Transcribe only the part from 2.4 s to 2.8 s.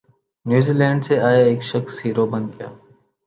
گیا